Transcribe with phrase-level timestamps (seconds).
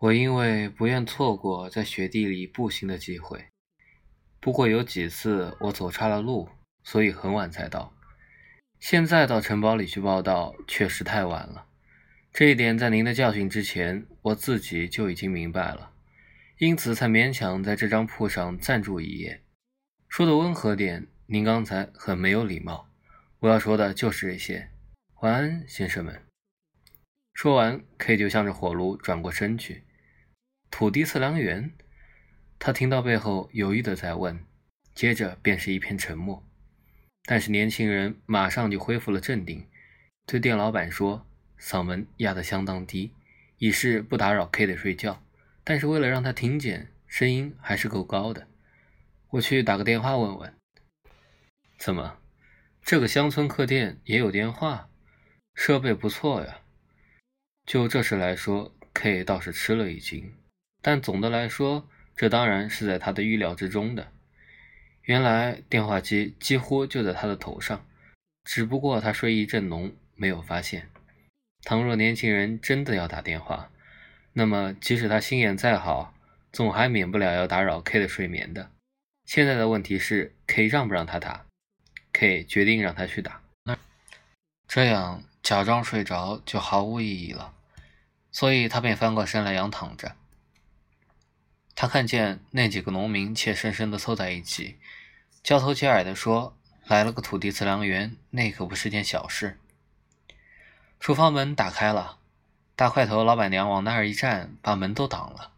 [0.00, 3.46] 我因为不愿错过在雪地里步行的机会，
[4.38, 6.48] 不过有几次我走差了路，
[6.84, 7.92] 所以很晚才到。
[8.78, 11.66] 现在到城堡里去报道，确实太晚了。
[12.32, 15.90] 这一点在您的教训之前，我自己就已经明白了，
[16.58, 19.42] 因此才勉强在这张铺上暂住一夜。
[20.08, 22.88] 说的温和点，您刚才很没有礼貌。
[23.40, 24.70] 我要说的就是这些。
[25.22, 26.22] 晚安，先生们。
[27.34, 29.82] 说完，K 就向着火炉转过身去。
[30.78, 31.72] 土地测量员，
[32.56, 34.38] 他听到背后有意的在问，
[34.94, 36.46] 接着便是一片沉默。
[37.24, 39.66] 但是年轻人马上就恢复了镇定，
[40.24, 41.26] 对店老板说，
[41.58, 43.12] 嗓门压得相当低，
[43.56, 45.20] 以示不打扰 K 的睡觉。
[45.64, 48.46] 但是为了让他听见，声音还是够高的。
[49.30, 50.54] 我去打个电话问问。
[51.76, 52.18] 怎么，
[52.82, 54.88] 这个乡村客店也有电话？
[55.56, 56.60] 设备不错呀。
[57.66, 60.32] 就这事来说，K 倒是吃了一惊。
[60.88, 61.86] 但总的来说，
[62.16, 64.10] 这当然是在他的预料之中的。
[65.02, 67.84] 原来电话机几乎就在他的头上，
[68.42, 70.88] 只不过他睡意正浓，没有发现。
[71.62, 73.68] 倘若年轻人真的要打电话，
[74.32, 76.14] 那么即使他心眼再好，
[76.52, 78.70] 总还免不了要打扰 K 的睡眠的。
[79.26, 81.44] 现在的问题是，K 让不让他打
[82.14, 83.42] ？K 决定让他去打。
[84.66, 87.52] 这样假装睡着就毫无意义了，
[88.32, 90.16] 所以他便翻过身来仰躺着。
[91.80, 94.80] 他看见那几个农民怯生生地凑在一起，
[95.44, 99.60] 交头接耳地说：“来了个土地测量员，那可不是件小事。”
[100.98, 102.18] 厨房门打开了，
[102.74, 105.52] 大块头老板娘往那儿一站，把门都挡了。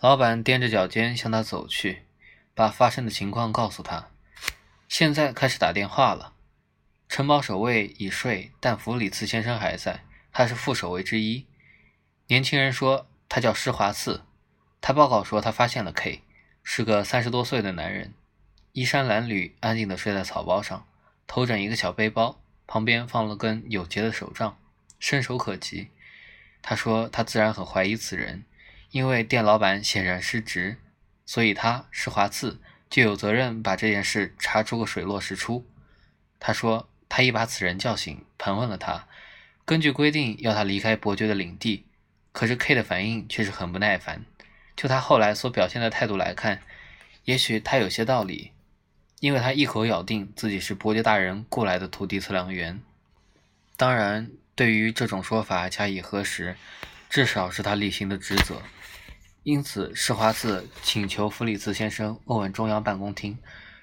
[0.00, 2.02] 老板踮着脚尖向他走去，
[2.54, 4.10] 把发生的情况告诉他
[4.88, 6.34] ：“现在开始打电话了。
[7.08, 11.46] 城堡守卫已睡，但弗里茨先生还在，他是副守卫之一。
[12.26, 14.22] 年轻人说他叫施华茨。”
[14.86, 16.20] 他报告说，他发现了 K，
[16.62, 18.12] 是个三十多岁的男人，
[18.72, 20.86] 衣衫褴褛，安静地睡在草包上，
[21.26, 24.58] 头枕一个小背包，旁边放了根有节的手杖，
[24.98, 25.88] 伸手可及。
[26.60, 28.44] 他说，他自然很怀疑此人，
[28.90, 30.76] 因为店老板显然失职，
[31.24, 32.60] 所以他施华次
[32.90, 35.66] 就有责任把这件事查出个水落石出。
[36.38, 39.08] 他说，他已把此人叫醒，盘问了他，
[39.64, 41.86] 根据规定要他离开伯爵的领地，
[42.32, 44.26] 可是 K 的反应却是很不耐烦。
[44.76, 46.62] 就他后来所表现的态度来看，
[47.24, 48.52] 也许他有些道理，
[49.20, 52.80] 因为他一口咬定自己是伯爵大人雇来的土地测量员。
[53.76, 56.56] 当然，对于这种说法加以核实，
[57.08, 58.62] 至少是他例行的职责。
[59.42, 63.38] 因此，施华茨请求弗里茨先生问问中央办公厅，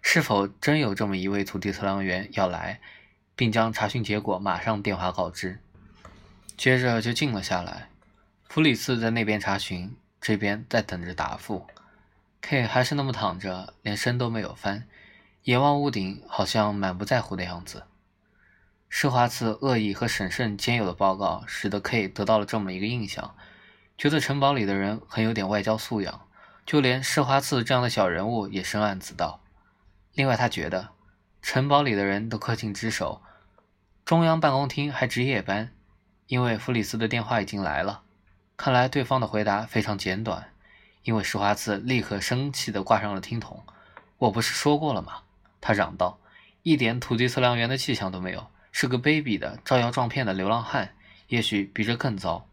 [0.00, 2.80] 是否真有这么一位土地测量员要来，
[3.36, 5.60] 并将查询结果马上电话告知。
[6.56, 7.88] 接着就静了下来。
[8.48, 9.94] 弗里茨在那边查询。
[10.22, 11.66] 这边在等着答复
[12.42, 14.86] ，K 还是那么躺着，连身都没有翻，
[15.42, 17.82] 眼望屋顶，好像满不在乎的样子。
[18.88, 23.34] 施华茨恶意和审慎兼有的报告，使得 K 得到了这么一个印象，
[23.98, 26.20] 觉得城堡里的人很有点外交素养，
[26.64, 29.42] 就连施华茨这样的小人物也深谙此道。
[30.14, 30.90] 另外，他觉得
[31.40, 33.20] 城堡里的人都恪尽职守，
[34.04, 35.72] 中央办公厅还值夜班，
[36.28, 38.02] 因为弗里斯的电话已经来了。
[38.56, 40.52] 看来对方的回答非常简短，
[41.02, 43.64] 因为施华茨立刻生气地挂上了听筒。
[44.18, 45.22] 我不是说过了吗？
[45.60, 46.18] 他嚷道，
[46.62, 50.94] 一点土地测量员的气象都没有，是个卑鄙的招摇撞骗的流浪汉，
[51.28, 52.46] 也许比这更糟。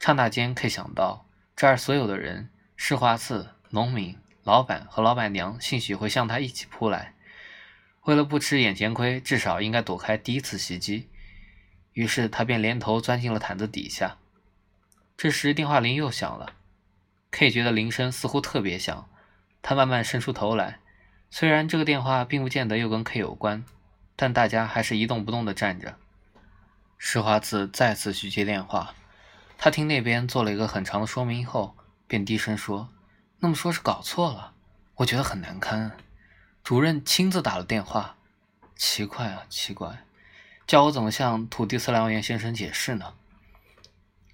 [0.00, 7.14] 刹那间，K 想到这儿所有的人，施华茨、农民、老板和老板娘，兴许会向他一起扑来。
[8.02, 11.08] 为了不吃眼前亏，至少应该躲开第一次袭击。
[11.92, 14.18] 于是他便连头钻进了毯子底下。
[15.16, 16.54] 这时电话铃又响了
[17.30, 19.08] ，K 觉得铃声似乎特别响，
[19.62, 20.80] 他慢慢伸出头来。
[21.30, 23.64] 虽然这个电话并不见得又跟 K 有关，
[24.16, 25.96] 但大家还是一动不动地站着。
[26.98, 28.94] 施华子再次去接电话，
[29.56, 31.76] 他听那边做了一个很长的说明后，
[32.06, 32.88] 便低声说
[33.40, 34.52] ：“那么说是搞错了，
[34.96, 35.96] 我觉得很难堪。
[36.62, 38.16] 主任亲自打了电话，
[38.76, 40.04] 奇怪啊，奇怪，
[40.66, 43.14] 叫我怎么向土地测量员先生解释呢？”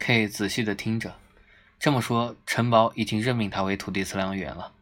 [0.00, 1.14] K 仔细地听着，
[1.78, 4.72] 这么说，城堡已经任命他为土地测量员了。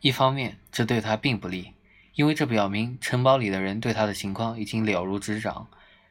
[0.00, 1.74] 一方面，这对他并不利，
[2.14, 5.68] 因为这表明城堡里的人对他的情况已经了如指掌，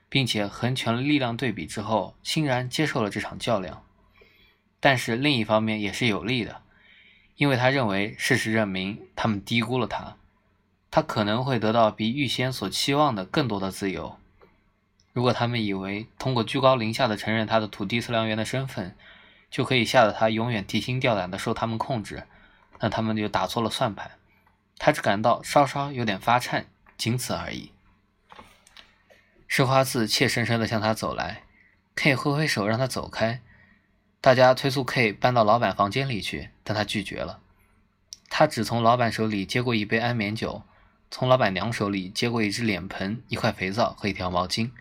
[0.07, 3.83] 并且衡权了力量对比之后，欣然接受了这场较量。
[4.79, 6.61] 但是另一方面也是有利的，
[7.37, 10.15] 因为他认为事实证明他们低估了他，
[10.91, 14.19] 他可能会得到比预先所期望的更多的自由。
[15.13, 18.95] 如果他们以为通过居高临下的承认他的土地测量员的身份，
[19.49, 22.23] 就可以吓得他永远提心吊胆的受他们控制，
[22.79, 24.11] 那他们就打错了算盘。
[24.79, 26.65] 他只感到稍稍有点发颤，
[26.97, 27.71] 仅此而已。
[29.47, 31.43] 施华茨怯生生地向他走来
[31.93, 33.39] ，K 挥挥手让他走开。
[34.19, 37.39] 大家催促 K 搬到老板房间里去，但他拒绝了。
[38.29, 40.63] 他只从老板手里接过一杯安眠酒，
[41.11, 44.71] 从老板娘手里接过一只脸盆、一块肥皂和一条毛巾。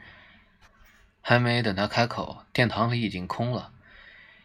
[1.22, 3.72] 还没等他开口，殿堂里已经空了，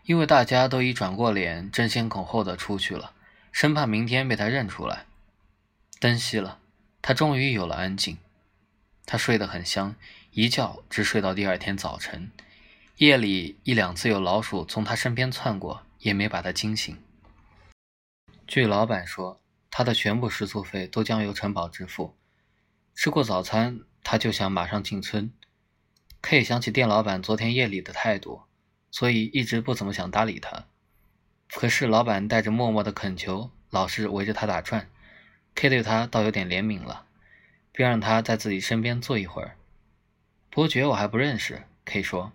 [0.04, 3.14] 因为大家都已转过脸，争先恐后的出去了，
[3.52, 5.06] 生怕明天被他认出来。
[6.00, 6.60] 灯熄了，
[7.02, 8.18] 他终于有了安静。
[9.06, 9.96] 他睡得很香，
[10.32, 12.32] 一觉直睡到第二天早晨。
[12.98, 16.98] 夜里一两次有老鼠从他身边窜过，也没把他惊醒。
[18.46, 19.42] 据老板说，
[19.72, 22.16] 他的全部食宿费都将由城堡支付。
[22.94, 25.32] 吃过早餐，他就想马上进村。
[26.30, 28.42] K 想起店老板昨天夜里的态度，
[28.92, 30.66] 所以一直不怎么想搭理他。
[31.54, 34.90] 可是老板带着默默的恳求，老是围着他打转
[35.56, 37.06] ，K 对他倒有点怜悯了。
[37.72, 39.56] 便让他在自己身边坐一会儿。
[40.50, 42.34] 伯爵我还不认识，K 说。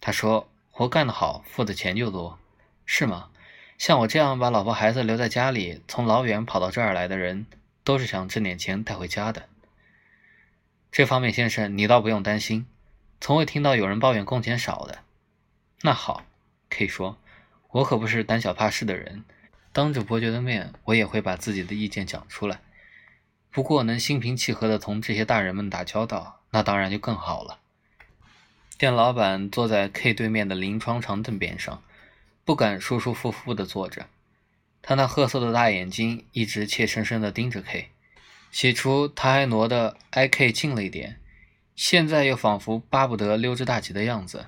[0.00, 2.38] 他说：“活干得好，付的钱就多，
[2.86, 3.28] 是吗？
[3.76, 7.44] 像我这样把老婆孩子留在家里，从老远跑到这儿来的人，
[7.84, 9.50] 都是想挣点钱带回家的。
[10.90, 12.66] 这方面，先生你倒不用担心，
[13.20, 15.00] 从未听到有人抱怨工钱少的。
[15.82, 16.24] 那好
[16.70, 17.18] ，K 说，
[17.70, 19.24] 我可不是胆小怕事的人，
[19.72, 22.60] 当着伯爵的面，我也会把自己的意见讲出来。”
[23.50, 27.58] 不过能心平气和地同这些大人们打交道，那当然就更好了。
[28.76, 31.82] 店老板坐在 K 对面的临窗长凳边上，
[32.44, 34.06] 不敢舒舒服服地坐着。
[34.82, 37.88] 他那褐色的大眼睛一直怯生生地盯着 K。
[38.52, 41.18] 起初他还挪得挨 K 近了一点，
[41.80, 44.46] 现在又仿佛巴不得溜之大吉的样子。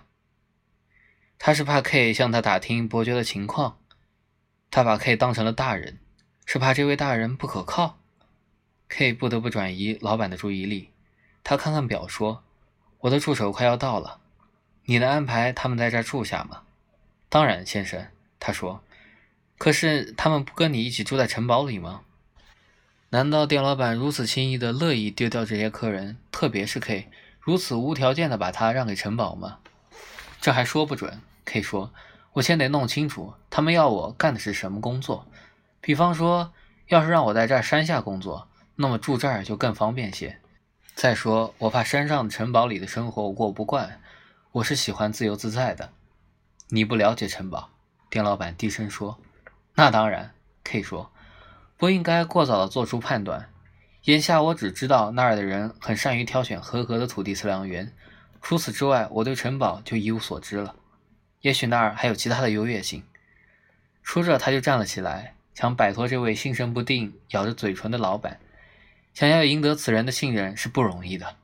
[1.38, 3.78] 他是怕 K 向他打听伯爵的情况，
[4.68, 6.00] 他把 K 当成了大人，
[6.44, 8.00] 是怕这位大人不可靠。
[8.88, 10.90] K 不得不转移老板的注意力。
[11.44, 12.42] 他看看表，说
[13.02, 14.18] ：“我的助手快要到了，
[14.86, 16.62] 你能安排他们在这儿住下吗
[17.30, 18.08] ？”“当然，先生。”
[18.40, 18.82] 他说。
[19.56, 22.02] “可是他们不跟你一起住在城堡里吗
[23.10, 27.08] ？”“难道店老板如此轻易的乐意丢掉这些客人，特别是 K，
[27.50, 29.58] 如此无条件的把他让给城堡吗
[30.40, 31.20] ？”“这还说不准。
[31.44, 31.92] ”K 说。
[32.34, 35.26] “我先得弄清楚他们要我干的是什么工作。
[35.80, 36.52] 比方说，
[36.86, 38.46] 要是让我在这儿山下工作。”
[38.78, 40.38] 那么住这儿就更方便些。
[40.94, 44.00] 再说，我怕山上城堡里的生活我过不惯，
[44.52, 45.90] 我是喜欢自由自在的。
[46.68, 47.70] 你不了解城堡，
[48.08, 49.18] 店老板低声说。
[49.74, 50.32] 那当然
[50.62, 51.10] ，K 说，
[51.76, 53.50] 不应该过早的做出判断。
[54.04, 57.92] 眼下我只知道那儿的人很善于挑选合格的土地测量员，
[58.40, 60.74] 除此之外，我对城堡就一无所知了。
[61.42, 63.02] 也许那儿还有其他的优越性。
[64.02, 68.40] 说着，他就站了起来，想摆脱这位心神不定、咬着嘴唇的老板。
[69.12, 71.36] 想要赢得此人的信任是不容易的。